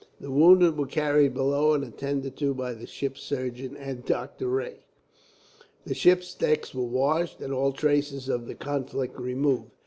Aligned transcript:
The 0.19 0.31
wounded 0.31 0.77
were 0.79 0.87
carried 0.87 1.35
below, 1.35 1.73
and 1.75 1.83
attended 1.83 2.35
to 2.37 2.55
by 2.55 2.73
the 2.73 2.87
ship's 2.87 3.21
surgeon 3.21 3.77
and 3.77 4.03
Doctor 4.03 4.47
Rae. 4.47 4.77
The 5.85 5.93
ship's 5.93 6.33
decks 6.33 6.73
were 6.73 6.81
washed, 6.85 7.39
and 7.39 7.53
all 7.53 7.71
traces 7.71 8.27
of 8.27 8.47
the 8.47 8.55
conflict 8.55 9.19
removed. 9.19 9.69